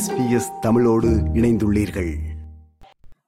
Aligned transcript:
SBS 0.00 0.58
தமிழோடு 0.60 1.08
இணைந்துள்ளீர்கள். 1.08 2.14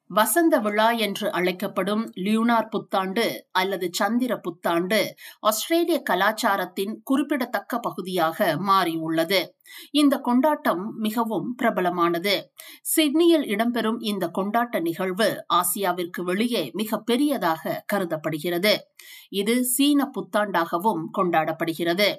வசந்த 0.06 0.58
விழா 0.58 0.90
என்று 0.90 1.32
அழைக்கப்படும் 1.32 2.12
லியூனார் 2.14 2.68
புத்தாண்டு 2.68 3.48
அல்லது 3.52 3.88
சந்திர 3.92 4.36
புத்தாண்டு 4.36 5.14
ஆஸ்திரேலிய 5.40 6.02
கலாச்சாரத்தின் 6.10 7.00
குறிப்பிடத்தக்க 7.04 7.78
பகுதியாக 7.78 8.56
மாறியுள்ளது 8.56 9.54
இந்த 9.90 10.18
கொண்டாட்டம் 10.18 10.94
மிகவும் 10.98 11.54
பிரபலமானது. 11.62 12.42
சிட்னியில் 12.82 13.42
இடம்பெறும் 13.42 13.96
இந்த 13.98 14.30
கொண்டாட்ட 14.38 14.80
நிகழ்வு 14.80 15.44
ஆசியாவிற்கு 15.54 16.22
வெளியே 16.22 16.70
மிக 16.72 16.98
பெரியதாக 16.98 17.82
கருதப்படுகிறது. 17.86 18.88
இது 19.30 19.64
சீன 19.64 20.10
புத்தாண்டாகவும் 20.18 21.04
கொண்டாடப்படுகிறது. 21.18 22.16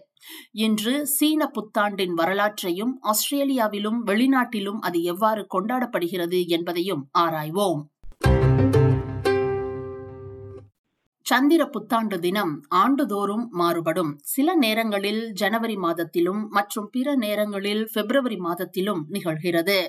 இன்று 0.52 1.08
சீன 1.08 1.52
புத்தாண்டின் 1.54 2.14
வரலாற்றையும் 2.14 3.00
ஆஸ்திரேலியாவிலும் 3.02 4.06
வெளிநாட்டிலும் 4.06 4.80
அது 4.80 5.02
எவ்வாறு 5.02 5.48
கொண்டாடப்படுகிறது 5.54 6.48
என்பதையும் 6.48 7.10
ஆராய்வோம். 7.20 7.82
சந்திர 11.26 11.66
புத்தாண்டு 11.66 12.20
தினம் 12.20 12.66
ஆண்டுதோறும் 12.70 13.48
மாறுபடும். 13.52 14.20
சில 14.24 14.56
நேரங்களில் 14.56 15.32
ஜனவரி 15.32 15.76
மாதத்திலும் 15.76 16.48
மற்றும் 16.50 16.90
பிற 16.92 17.16
நேரங்களில் 17.16 17.90
பிப்ரவரி 17.94 18.36
மாதத்திலும் 18.36 19.02
நிகழ்கிறது. 19.10 19.88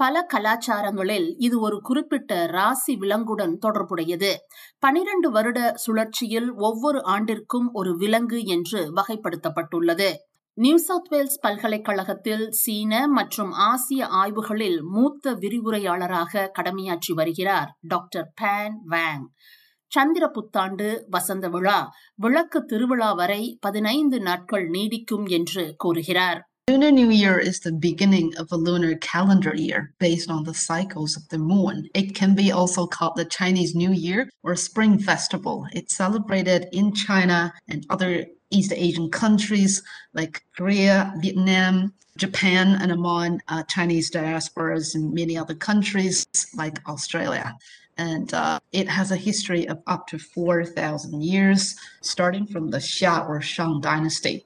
பல 0.00 0.26
கலாச்சாரங்களில் 0.32 1.34
இது 1.38 1.60
ஒரு 1.60 1.80
குறிப்பிட்ட 1.80 2.46
ராசி 2.46 2.96
விலங்குடன் 2.96 3.54
தொடர்புடையது. 3.58 4.32
பனிரெண்டு 4.78 5.30
வருட 5.30 5.58
சுழற்சியில் 5.76 6.48
ஒவ்வொரு 6.60 7.00
ஆண்டிற்கும் 7.06 7.68
ஒரு 7.72 7.96
விலங்கு 7.96 8.44
என்று 8.44 8.80
வகைப்படுத்தப்பட்டுள்ளது. 8.96 10.10
நியூ 10.58 10.76
சவுத் 10.76 11.10
வேல்ஸ் 11.10 11.38
பல்கலைக்கழகத்தில் 11.40 12.44
சீன 12.50 13.06
மற்றும் 13.08 13.52
ஆசிய 13.52 14.06
ஆய்வுகளில் 14.06 14.80
மூத்த 14.82 15.34
விரிவுரையாளராக 15.34 16.50
கடமையாற்றி 16.58 17.12
வருகிறார் 17.14 17.70
டாக்டர் 17.88 18.28
பேன் 18.42 18.76
வேங் 18.90 19.26
சந்திர 19.92 20.24
புத்தாண்டு 20.28 20.88
வசந்த 21.10 21.46
விழா 21.48 21.78
விளக்கு 22.14 22.58
திருவிழா 22.64 23.12
வரை 23.12 23.42
பதினைந்து 23.60 24.18
நாட்கள் 24.20 24.66
நீடிக்கும் 24.68 25.26
என்று 25.28 25.64
கூறுகிறார். 25.76 26.40
Lunar 26.70 26.92
New 26.92 27.10
Year 27.10 27.36
is 27.36 27.58
the 27.58 27.72
beginning 27.72 28.32
of 28.36 28.52
a 28.52 28.56
lunar 28.56 28.94
calendar 28.98 29.56
year 29.56 29.92
based 29.98 30.30
on 30.30 30.44
the 30.44 30.54
cycles 30.54 31.16
of 31.16 31.28
the 31.28 31.36
moon. 31.36 31.88
It 31.94 32.14
can 32.14 32.36
be 32.36 32.52
also 32.52 32.86
called 32.86 33.16
the 33.16 33.24
Chinese 33.24 33.74
New 33.74 33.90
Year 33.90 34.30
or 34.44 34.54
Spring 34.54 34.96
Festival. 34.96 35.66
It's 35.72 35.96
celebrated 35.96 36.68
in 36.70 36.94
China 36.94 37.52
and 37.66 37.84
other 37.90 38.24
East 38.50 38.72
Asian 38.72 39.10
countries 39.10 39.82
like 40.14 40.44
Korea, 40.56 41.12
Vietnam, 41.18 41.92
Japan, 42.16 42.78
and 42.80 42.92
among 42.92 43.40
uh, 43.48 43.64
Chinese 43.64 44.08
diasporas 44.08 44.94
in 44.94 45.12
many 45.12 45.36
other 45.36 45.56
countries 45.56 46.24
like 46.54 46.78
Australia. 46.88 47.56
And 47.98 48.32
uh, 48.32 48.60
it 48.70 48.88
has 48.88 49.10
a 49.10 49.16
history 49.16 49.66
of 49.66 49.82
up 49.88 50.06
to 50.06 50.20
4,000 50.20 51.20
years, 51.20 51.74
starting 52.00 52.46
from 52.46 52.70
the 52.70 52.78
Xia 52.78 53.28
or 53.28 53.40
Shang 53.40 53.80
dynasty. 53.80 54.44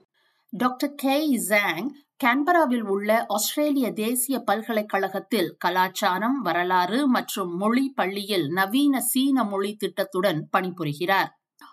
Dr. 0.57 0.89
K. 0.89 1.37
Zhang 1.37 1.91
கேன்பராவில் 2.21 2.85
உள்ள 2.85 3.11
ஆஸ்திரேலிய 3.29 3.87
தேசிய 3.93 4.37
பல்கலைக்கழகத்தில் 4.41 5.49
கலாச்சாரம் 5.59 6.37
வரலாறு 6.43 6.99
மற்றும் 7.09 7.51
மொழி 7.57 7.85
பள்ளியில் 7.95 8.47
நவீன 8.49 9.01
சீன 9.01 9.45
மொழி 9.45 9.73
திட்டத்துடன் 9.77 10.41
பணிபுரிகிறார். 10.53 11.31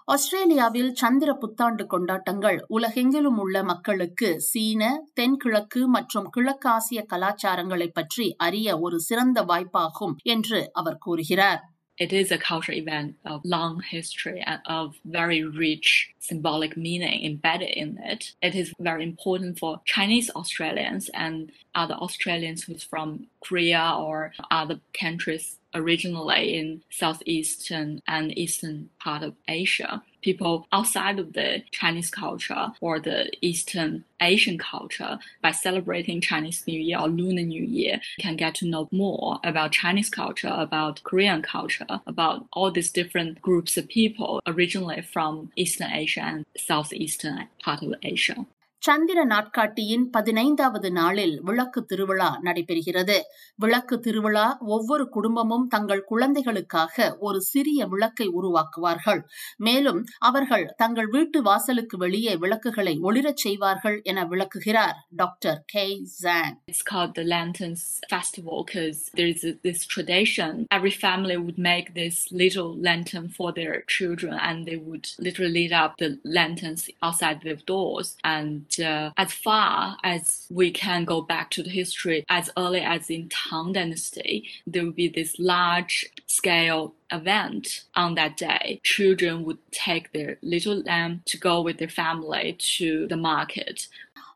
ஆஸ்திரேலியாவில் 0.08 0.92
சந்திர 0.94 1.30
புத்தாண்டு 1.34 1.84
கொண்டாட்டங்கள் 1.86 2.60
உலகெங்கிலும் 2.68 3.40
உள்ள 3.44 3.58
மக்களுக்கு 3.64 4.30
சீன 4.42 4.92
தென்கிழக்கு 5.14 5.84
மற்றும் 5.88 6.30
கிழக்காசிய 6.38 7.02
கலாச்சாரங்களை 7.14 7.90
பற்றி 7.92 8.28
அறிய 8.38 8.80
ஒரு 8.80 9.00
சிறந்த 9.00 9.42
வாய்ப்பாகும் 9.44 10.16
என்று 10.36 10.62
அவர் 10.74 10.98
கூறுகிறார். 10.98 11.62
It 12.02 12.12
is 12.12 12.32
a 12.32 12.38
cultural 12.40 12.80
event 12.80 13.16
of 13.26 13.46
long 13.46 13.80
history 13.80 14.42
and 14.48 14.60
of 14.66 14.96
very 15.06 15.44
rich 15.44 16.10
symbolic 16.20 16.76
meaning 16.76 17.24
embedded 17.24 17.70
in 17.70 18.00
it. 18.00 18.34
It 18.42 18.56
is 18.56 18.74
very 18.80 19.04
important 19.04 19.60
for 19.60 19.82
Chinese 19.86 20.32
Australians 20.32 21.12
and 21.14 21.52
other 21.76 21.94
Australians 21.94 22.64
who's 22.64 22.82
from 22.82 23.28
Korea 23.40 23.96
or 24.00 24.34
other 24.50 24.80
countries 25.00 25.60
originally 25.76 26.58
in 26.58 26.82
southeastern 26.90 28.02
and 28.08 28.36
eastern 28.36 28.90
part 29.00 29.22
of 29.22 29.36
Asia. 29.48 30.02
People 30.22 30.68
outside 30.72 31.20
of 31.20 31.34
the 31.34 31.64
Chinese 31.72 32.10
culture 32.12 32.72
or 32.80 33.00
the 33.00 33.32
Eastern 33.42 34.04
Asian 34.22 34.58
culture, 34.58 35.18
by 35.42 35.52
celebrating 35.52 36.22
Chinese 36.22 36.64
New 36.68 36.80
Year 36.80 37.00
or 37.00 37.08
Lunar 37.08 37.42
New 37.42 37.64
Year, 37.64 38.00
can 38.20 38.36
get 38.36 38.56
to 38.56 38.68
know 38.68 38.88
more 38.92 39.40
about 39.44 39.72
Chinese 39.72 40.10
culture, 40.10 40.54
about 40.56 41.04
Korean 41.04 41.42
culture, 41.42 41.88
about 42.06 42.46
all 42.54 42.72
these 42.72 42.92
different 42.92 43.42
groups 43.42 43.78
of 43.78 43.88
people 43.88 44.42
originally 44.46 45.02
from 45.02 45.52
Eastern 45.56 45.92
Asia 45.92 46.22
and 46.22 46.46
Southeastern 46.56 47.48
part 47.64 47.82
of 47.82 47.94
Asia. 48.04 48.46
சந்திர 48.82 49.20
நாட்காட்டியின் 49.26 50.06
பதினைந்தாவது 50.10 50.90
நாளில் 50.92 51.34
விளக்கு 51.42 51.82
திருவிழா 51.86 52.30
நடைபெறுகிறது 52.44 53.18
விளக்கு 53.56 53.96
திருவிழா 54.00 54.46
ஒவ்வொரு 54.68 55.04
குடும்பமும் 55.10 55.66
தங்கள் 55.68 56.02
குழந்தைகளுக்காக 56.04 57.08
ஒரு 57.20 57.40
சிறிய 57.42 57.88
விளக்கை 57.88 58.28
உருவாக்குவார்கள் 58.40 59.22
மேலும் 59.58 60.00
அவர்கள் 60.22 60.66
தங்கள் 60.76 61.08
வீட்டு 61.08 61.42
வாசலுக்கு 61.42 61.98
வெளியே 61.98 62.34
விளக்குகளை 62.36 62.96
ஒளிரச் 63.02 63.44
செய்வார்கள் 63.46 64.00
என 64.04 64.26
விளக்குகிறார் 64.26 64.98
doctor 65.16 65.62
K 65.66 65.86
Zhang 66.24 66.58
It's 66.68 66.84
called 66.84 67.14
the 67.16 67.26
Lanterns 67.26 67.86
Festival 68.10 68.58
because 68.64 69.00
there's 69.14 69.46
this 69.64 69.82
tradition. 69.86 70.52
Every 70.72 70.96
family 71.06 71.38
would 71.38 71.62
make 71.70 71.88
this 71.94 72.18
little 72.34 72.72
lantern 72.80 73.30
for 73.30 73.52
their 73.52 73.76
children 73.90 74.36
and 74.42 74.66
they 74.66 74.80
would 74.80 75.08
literally 75.20 75.62
light 75.64 75.74
up 75.76 75.98
the 75.98 76.10
lanterns 76.32 76.90
outside 77.02 77.42
their 77.42 77.62
doors. 77.68 78.10
And 78.26 78.52
uh, 78.80 79.12
as 79.18 79.32
far 79.34 79.98
as 80.04 80.48
we 80.50 80.72
can 80.72 81.06
go 81.06 81.22
back 81.22 81.50
to 81.52 81.64
the 81.64 81.70
history, 81.70 82.26
as 82.30 82.50
early 82.58 82.82
as 82.82 83.10
in 83.10 83.30
Tang 83.30 83.74
Dynasty, 83.74 84.48
there 84.66 84.86
would 84.86 84.96
be 84.96 85.08
this 85.08 85.38
large 85.40 86.06
scale 86.28 86.94
event 87.12 87.84
on 87.96 88.16
that 88.16 88.38
day. 88.38 88.80
Children 88.84 89.44
would 89.44 89.60
take 89.72 90.12
their 90.14 90.38
little 90.42 90.82
lamb 90.82 91.22
to 91.26 91.38
go 91.38 91.62
with 91.62 91.78
their 91.78 91.90
family 91.90 92.58
to 92.78 93.08
the 93.08 93.18
market. 93.18 93.88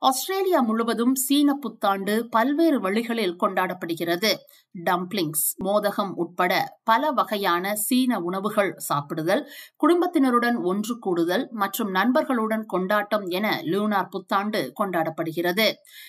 Australia 0.08 0.60
முழுவதும் 0.62 1.14
சீன 1.16 1.50
புத்தாண்டு 1.64 2.14
பல்வேறு 2.30 2.78
வழிகளில் 2.80 3.38
கொண்டாடப்படுகிறது. 3.44 4.32
Dumplings 4.76 5.44
மோதகம் 5.58 6.12
உட்பட 6.16 6.54
பல 6.84 7.12
வகையான 7.12 7.72
சீன 7.76 8.20
உணவுகள் 8.20 8.72
சாப்பிடுதல் 8.88 9.44
குடும்பத்தினருடன் 9.78 10.58
ஒன்று 10.72 10.96
கூடுதல் 11.00 11.46
மற்றும் 11.52 11.92
நண்பர்களுடன் 11.92 12.66
கொண்டாட்டம் 12.66 13.26
என 13.30 13.48
லூனார் 13.72 14.10
புத்தாண்டு 14.10 14.62
கொண்டாடப்படுகிறது. 14.80 15.68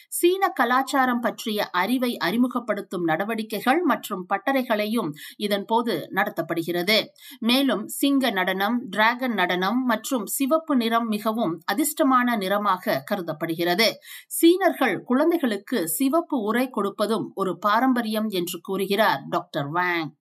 சீன 0.08 0.50
கலாச்சாரம் 0.60 1.22
பற்றிய 1.26 1.68
அறிவை 1.82 2.12
அறிமுகப்படுத்தும் 2.28 3.04
நடவடிக்கைகள் 3.04 3.80
மற்றும் 3.84 4.26
பட்டறைகளையும் 4.32 5.10
இதன் 5.46 5.66
போது 5.66 5.96
நடத்தப்படுகிறது. 6.14 6.98
மேலும் 7.40 7.86
சிங்க 8.00 8.30
நடனம் 8.30 8.78
டிராகன் 8.88 9.38
நடனம் 9.42 9.80
மற்றும் 9.84 10.26
சிவப்பு 10.36 10.76
நிறம் 10.76 11.08
மிகவும் 11.08 11.56
அதிர்ஷ்டமான 11.72 12.36
நிறமாக 12.36 13.00
கருதப்படுகிறது. 13.12 13.85
சீனர்கள் 14.27 15.03
குழந்தைகளுக்கு 15.03 15.89
சிவப்பு 15.89 16.39
உரை 16.41 16.69
கொடுப்பதும் 16.75 17.27
ஒரு 17.33 17.57
பாரம்பரியம் 17.57 18.29
என்று 18.29 18.59
கூறுகிறார் 18.61 19.23
doctor 19.29 19.69
Wang 19.73 20.19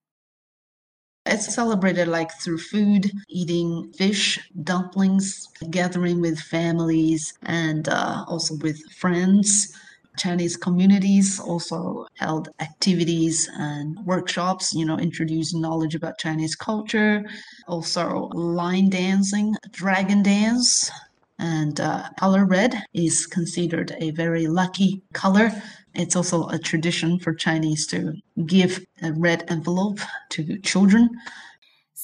It's 1.27 1.55
celebrated 1.55 2.09
like 2.09 2.31
through 2.43 2.59
food, 2.59 3.03
eating 3.29 3.93
fish, 3.93 4.23
dumplings, 4.65 5.49
gathering 5.71 6.21
with 6.21 6.39
families, 6.41 7.35
and 7.43 7.89
uh, 7.89 8.25
also 8.27 8.55
with 8.57 8.79
friends. 9.03 9.77
Chinese 10.17 10.57
communities 10.57 11.39
also 11.41 12.07
held 12.17 12.49
activities 12.59 13.49
and 13.59 13.99
workshops, 14.05 14.73
you 14.73 14.85
know, 14.85 14.99
introducing 14.99 15.61
knowledge 15.61 15.95
about 15.95 16.19
Chinese 16.19 16.57
culture. 16.57 17.25
Also, 17.69 18.29
line 18.63 18.89
dancing, 18.91 19.55
dragon 19.73 20.23
dance, 20.23 20.91
and 21.40 21.80
uh, 21.80 22.10
color 22.20 22.46
red 22.46 22.84
is 22.94 23.26
considered 23.26 23.96
a 24.00 24.12
very 24.12 24.48
lucky 24.48 25.02
color. 25.14 25.52
It's 25.94 26.16
also 26.16 26.48
a 26.48 26.60
tradition 26.60 27.20
for 27.20 27.34
Chinese 27.34 27.88
to 27.88 28.14
give 28.46 28.86
a 29.02 29.12
red 29.14 29.46
envelope 29.50 30.00
to 30.32 30.58
children. 30.60 31.10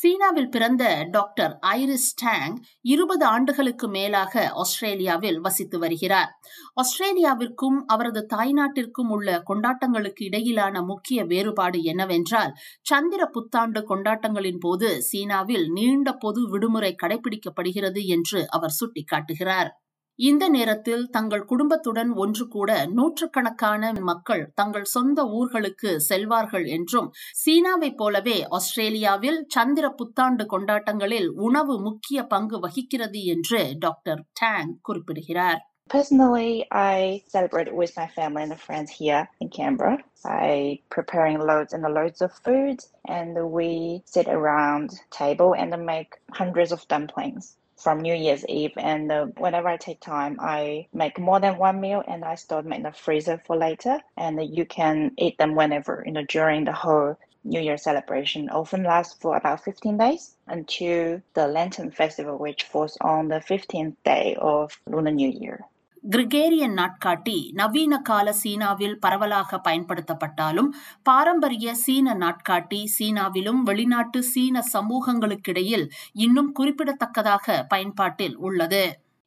சீனாவில் 0.02 0.50
பிறந்த 0.50 0.84
doctor 1.12 1.52
iris 1.72 2.08
Tang 2.22 2.56
இருபது 2.82 3.26
ஆண்டுகளுக்கு 3.26 3.88
மேலாக 3.88 4.44
ஆஸ்திரேலியாவில் 4.54 5.40
வசித்து 5.40 5.80
வருகிறார். 5.80 6.32
ஆஸ்திரேலியாவிற்கும் 6.74 7.78
அவரது 7.86 8.22
தாய்நாட்டிற்கும் 8.36 9.12
உள்ள 9.16 9.44
கொண்டாட்டங்களுக்கு 9.50 10.24
இடையிலான 10.24 10.82
முக்கிய 10.82 11.26
வேறுபாடு 11.26 11.82
என்னவென்றால் 11.84 12.54
சந்திர 12.82 13.26
புத்தாண்டு 13.26 13.82
கொண்டாட்டங்களின் 13.82 14.60
போது 14.60 14.90
சீனாவில் 15.02 15.68
நீண்ட 15.70 16.12
பொது 16.14 16.50
விடுமுறை 16.50 16.96
கடைபிடிக்கப்படுகிறது 17.04 18.04
என்று 18.08 18.42
அவர் 18.50 18.78
சுட்டிக்காட்டுகிறார். 18.80 19.72
இந்த 20.20 20.46
நேரத்தில் 20.50 21.04
தங்கள் 21.10 21.44
குடும்பத்துடன் 21.52 22.12
ஒன்று 22.24 22.46
கூட 22.48 22.72
நூற்றுக்கணக்கான 22.98 23.92
மக்கள் 24.10 24.44
தங்கள் 24.56 24.88
சொந்த 24.94 25.24
ஊர்களுக்கு 25.38 25.92
செல்வார்கள் 26.10 26.66
என்றும் 26.76 27.08
சீனாவைப் 27.42 27.98
போலவே 28.02 28.38
ஆஸ்திரேலியாவில் 28.58 29.40
சந்திர 29.56 29.90
புத்தாண்டு 30.00 30.46
கொண்டாட்டங்களில் 30.54 31.30
உணவு 31.48 31.76
முக்கிய 31.80 32.28
பங்கு 32.28 32.60
வகிக்கிறது 32.60 33.22
என்று 33.34 33.62
டாக்டர் 33.80 34.24
டேங் 34.42 34.74
குறிப்பிடுகிறார் 34.90 35.62
Personally, 35.90 36.52
I 36.72 36.98
celebrate 37.28 37.74
with 37.74 37.98
my 37.98 38.08
family 38.10 38.44
and 38.44 38.58
friends 38.58 38.92
here 38.92 39.24
in 39.42 39.50
Canberra 39.50 39.96
by 40.24 40.52
preparing 40.90 41.40
loads 41.42 41.74
and 41.74 41.84
loads 41.92 42.22
of 42.22 42.32
food, 42.46 42.78
and 43.10 43.34
we 43.52 43.68
sit 44.08 44.30
around 44.30 44.88
table 45.12 45.52
and 45.54 45.76
make 45.86 46.12
hundreds 46.32 46.72
of 46.72 46.88
dumplings 46.88 47.48
from 47.82 48.02
New 48.02 48.14
Year's 48.14 48.46
Eve. 48.48 48.74
And 48.78 49.12
uh, 49.12 49.26
whenever 49.38 49.68
I 49.68 49.78
take 49.78 50.00
time, 50.00 50.38
I 50.40 50.88
make 50.94 51.20
more 51.20 51.40
than 51.40 51.58
one 51.58 51.82
meal 51.82 52.04
and 52.08 52.24
I 52.24 52.36
store 52.36 52.62
them 52.62 52.74
in 52.74 52.84
the 52.84 52.92
freezer 52.92 53.42
for 53.46 53.58
later. 53.58 54.00
And 54.18 54.40
you 54.56 54.66
can 54.66 55.12
eat 55.18 55.38
them 55.38 55.56
whenever, 55.56 56.04
you 56.06 56.12
know, 56.12 56.26
during 56.30 56.66
the 56.66 56.74
whole 56.74 57.18
New 57.44 57.60
Year 57.60 57.78
celebration. 57.78 58.50
Often 58.50 58.84
lasts 58.84 59.16
for 59.20 59.36
about 59.36 59.64
15 59.64 59.98
days 59.98 60.36
until 60.48 61.22
the 61.34 61.48
Lantern 61.48 61.92
Festival, 61.92 62.38
which 62.38 62.64
falls 62.64 62.98
on 63.02 63.30
the 63.30 63.40
15th 63.40 63.96
day 64.06 64.36
of 64.40 64.80
Lunar 64.86 65.12
New 65.12 65.30
Year. 65.30 65.66
Gregorian 66.04 66.74
நாட்காட்டி 66.74 67.36
நவீன 67.52 67.98
கால 68.02 68.28
சீனாவில் 68.34 68.96
பரவலாக 69.00 69.60
பயன்படுத்தப்பட்டாலும் 69.68 70.70
பாரம்பரிய 71.04 71.74
சீன 71.76 72.16
நாட்காட்டி 72.16 72.80
சீனாவிலும் 72.98 73.62
வெளிநாட்டு 73.64 74.22
சீன 74.24 74.64
சமூகங்களுக்கிடையில் 74.74 75.86
இன்னும் 76.16 76.52
குறிப்பிடத்தக்கதாக 76.52 77.66
பயன்பாட்டில் 77.68 78.36
உள்ளது. 78.38 78.84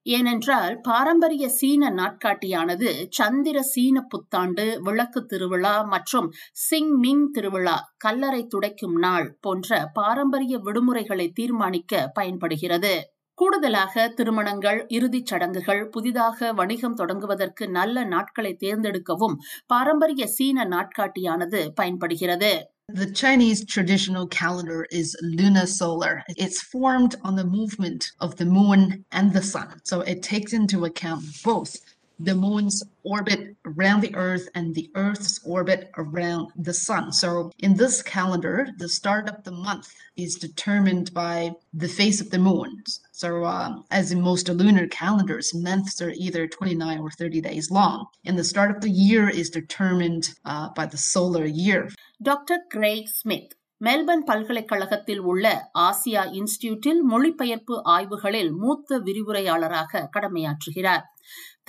ஏனென்றால் 0.06 0.74
பாரம்பரிய 0.80 1.44
சீன 1.48 1.90
நாட்காட்டியானது 1.90 2.90
சந்திர 3.10 3.56
சீன 3.62 4.02
புத்தாண்டு 4.08 4.66
விளக்கு 4.80 5.22
திருவிழா 5.26 5.76
மற்றும் 5.84 6.28
சிங் 6.64 6.94
மிங் 6.98 7.26
திருவிழா 7.30 7.78
கல்லறை 7.96 8.42
துடைக்கும் 8.46 8.98
நாள் 8.98 9.28
போன்ற 9.40 9.90
பாரம்பரிய 9.92 10.58
விடுமுறைகளை 10.58 11.28
தீர்மானிக்க 11.32 12.10
பயன்படுகிறது. 12.14 12.94
கூடுதலாக 13.37 14.05
திருமணங்கள் 14.09 14.79
இறுதிச் 14.87 15.29
சடங்குகள் 15.31 15.81
புதிதாக 15.87 16.49
வணிகம் 16.53 16.97
தொடங்குவதற்கு 16.97 17.65
நல்ல 17.69 18.03
நாட்களை 18.05 18.51
தேர்ந்தெடுக்கவும் 18.63 19.37
பாரம்பரிய 19.65 20.25
சீன 20.37 20.67
நாட்காட்டியானது 20.75 21.61
பயன்படுகிறது 21.73 22.51
The 22.95 23.11
Chinese 23.13 23.59
traditional 23.65 24.25
calendar 24.29 24.87
is 24.91 25.09
lunar 25.31 25.65
solar. 25.67 26.13
It's 26.37 26.61
formed 26.63 27.15
on 27.21 27.35
the 27.35 27.45
movement 27.47 28.01
of 28.19 28.31
the 28.37 28.47
moon 28.47 28.81
and 29.11 29.31
the 29.31 29.43
sun. 29.43 29.67
So 29.83 29.97
it 30.03 30.23
takes 30.23 30.53
into 30.53 30.85
account 30.85 31.23
both 31.43 31.73
the 32.19 32.35
moon's 32.35 32.83
orbit 33.03 33.55
around 33.65 34.01
the 34.01 34.13
earth 34.15 34.49
and 34.53 34.75
the 34.75 34.89
earth's 34.95 35.39
orbit 35.45 35.89
around 35.97 36.51
the 36.57 36.73
sun. 36.73 37.13
So 37.13 37.49
in 37.59 37.75
this 37.75 38.01
calendar, 38.01 38.67
the 38.77 38.89
start 38.89 39.29
of 39.29 39.43
the 39.45 39.51
month 39.53 39.87
is 40.17 40.35
determined 40.35 41.13
by 41.13 41.37
the 41.73 41.87
phase 41.87 42.19
of 42.19 42.29
the 42.29 42.37
moon. 42.39 42.83
So 43.13 43.45
um, 43.45 43.85
as 43.89 44.11
in 44.11 44.19
most 44.21 44.49
lunar 44.49 44.87
calendars, 44.87 45.53
months 45.53 46.01
are 46.01 46.11
either 46.11 46.45
29 46.47 46.99
or 46.99 47.09
30 47.11 47.39
days 47.39 47.71
long. 47.71 48.07
And 48.25 48.37
the 48.37 48.43
start 48.43 48.71
of 48.71 48.81
the 48.81 48.89
year 48.89 49.29
is 49.29 49.49
determined 49.49 50.25
uh, 50.45 50.69
by 50.75 50.85
the 50.85 50.97
solar 50.97 51.45
year. 51.63 51.81
Doctor 52.21 52.63
Craig 52.73 53.09
Smith 53.19 53.51
Melbourne 53.81 54.23
பல்கலைக்கழகத்தில் 54.29 55.21
உள்ள 55.21 55.45
Asia 55.87 56.23
இன்ஸ்டிடியூட்டில் 56.39 56.99
மொழிபெயர்ப்பு 57.11 57.75
ஆய்வுகளில் 57.95 58.51
மூத்த 58.63 58.99
விரிவுரையாளராக 58.99 60.01
கடமையாற்றுகிறார் 60.15 61.05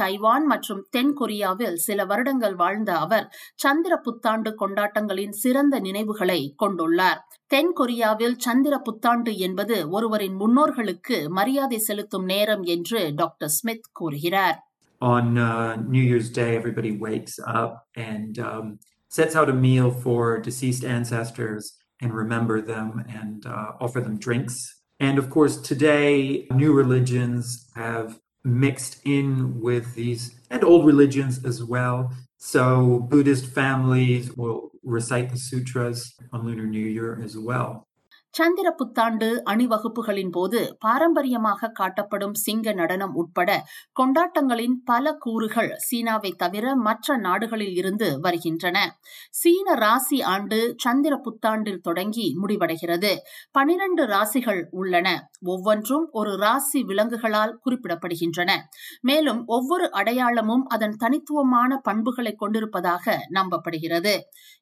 Taiwan 0.02 0.46
மற்றும் 0.46 0.82
தென் 0.90 1.14
கொரியாவில் 1.20 1.78
சில 1.86 2.06
வருடங்கள் 2.06 2.56
வாழ்ந்த 2.56 2.92
அவர் 2.98 3.28
சந்திர 3.56 3.94
புத்தாண்டு 3.98 4.52
கொண்டாட்டங்களின் 4.62 5.36
சிறந்த 5.44 5.80
நினைவுகளை 5.80 6.40
கொண்டுள்ளார் 6.64 7.22
தென் 7.48 7.74
கொரியாவில் 7.80 8.38
சந்திர 8.38 8.76
புத்தாண்டு 8.80 9.34
என்பது 9.38 9.78
ஒருவரின் 9.90 10.38
முன்னோர்களுக்கு 10.44 11.20
மரியாதை 11.40 11.80
செலுத்தும் 11.80 12.30
நேரம் 12.34 12.64
என்று 12.76 13.02
டாக்டர் 13.16 13.54
ஸ்மித் 13.58 13.92
கூறுகிறார் 13.92 14.60
On 15.02 15.38
uh, 15.38 15.76
New 15.76 16.02
Year's 16.02 16.30
Day, 16.32 16.56
everybody 16.56 16.92
wakes 16.98 17.34
up 17.54 17.74
and 17.96 18.40
um, 18.42 18.80
sets 19.12 19.36
out 19.36 19.50
a 19.50 19.54
meal 19.54 19.92
for 20.04 20.40
deceased 20.40 20.84
ancestors 20.86 21.64
and 22.02 22.14
remember 22.14 22.62
them 22.64 22.88
and 23.14 23.46
uh, 23.48 23.72
offer 23.80 24.02
them 24.02 24.18
drinks. 24.18 24.56
And 25.00 25.18
of 25.18 25.30
course, 25.30 25.58
today, 25.62 26.48
new 26.54 26.74
religions 26.74 27.46
have 27.76 28.08
mixed 28.46 29.02
in 29.06 29.60
with 29.60 29.96
these 29.96 30.40
and 30.50 30.64
old 30.64 30.86
religions 30.86 31.44
as 31.44 31.64
well. 31.64 32.14
So, 32.38 33.00
Buddhist 33.10 33.48
families 33.48 34.32
will 34.38 34.72
recite 34.84 35.32
the 35.32 35.38
sutras 35.38 36.14
on 36.32 36.46
Lunar 36.46 36.68
New 36.68 36.86
Year 36.86 37.20
as 37.24 37.38
well. 37.38 37.88
சந்திர 38.36 38.72
புத்தாண்டு 38.72 39.28
அணிவகுப்புகளின் 39.46 40.32
போது 40.32 40.76
பாரம்பரியமாக 40.80 41.70
காட்டப்படும் 41.80 42.34
சிங்க 42.34 42.74
நடனம் 42.74 43.14
உட்பட 43.14 43.64
கொண்டாட்டங்களின் 44.00 44.76
பல 44.86 45.14
கூறுகள் 45.16 45.72
சீனாவை 45.78 46.32
தவிர 46.36 46.76
மற்ற 46.76 47.18
நாடுகளில் 47.18 47.76
இருந்து 47.76 48.20
வருகின்றன. 48.20 48.78
சீன 49.32 49.76
ராசி 49.76 50.22
ஆண்டு 50.22 50.60
சந்திர 50.78 51.16
புத்தாண்டில் 51.18 51.82
தொடங்கி 51.82 52.28
முடிவடைகிறது. 52.42 53.16
பனிரண்டு 53.52 54.06
ராசிகள் 54.06 54.62
உள்ளன. 54.72 55.08
ஒவ்வொன்றும் 55.46 56.10
ஒரு 56.12 56.36
ராசி 56.36 56.82
விலங்குகளால் 56.84 57.58
குறிப்பிடப்படுகின்றன. 57.66 58.52
மேலும் 59.02 59.44
ஒவ்வொரு 59.46 59.92
அடையாளமும் 59.92 60.66
அதன் 60.68 60.96
தனித்துவமான 60.96 61.78
பண்புகளை 61.84 62.34
கொண்டிருப்பதாக 62.36 63.18
நம்பப்படுகிறது. 63.34 64.16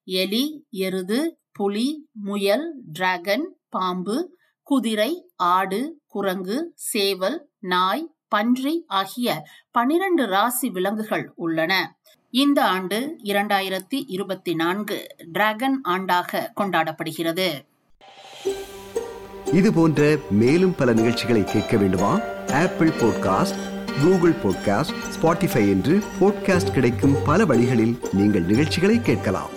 எலி 0.04 0.46
எருது 0.70 1.20
புலி 1.54 2.10
முயல் 2.14 2.74
டிராகன் 2.94 3.56
பாம்பு 3.70 4.38
குதிரை 4.64 5.12
ஆடு 5.36 6.02
குரங்கு 6.08 6.72
சேவல் 6.76 7.50
நாய் 7.60 8.16
பன்றி 8.28 8.84
ஆகிய 8.88 9.46
பனிரண்டு 9.72 10.26
ராசி 10.26 10.70
விலங்குகள் 10.70 11.32
உள்ளன. 11.36 11.74
இந்த 12.30 12.66
ஆண்டு 12.66 13.18
இரண்டாயிரத்தி 13.24 14.04
இருபத்தி 14.08 14.54
நான்கு 14.54 15.08
டிராகன் 15.32 15.82
ஆண்டாக 15.90 16.48
கொண்டாடப்படுகிறது. 16.56 17.48
இது 19.54 19.74
போன்ற 19.74 20.18
மேலும் 20.30 20.76
பல 20.76 20.94
நிகழ்ச்சிகளை 20.94 21.44
கேட்க 21.44 21.78
வேண்டுமா? 21.78 22.20
Apple 22.54 22.90
podcast 22.90 23.60
Google 24.04 24.32
podcast 24.32 24.96
Spotify 25.16 25.70
என்று 25.70 26.00
பாட்காஸ்ட் 26.22 26.74
கிடைக்கும் 26.74 27.16
பல 27.26 27.46
வழிகளில் 27.46 28.00
நீங்கள் 28.14 28.44
நிகழ்ச்சிகளை 28.44 29.02
கேட்கலாம். 29.02 29.53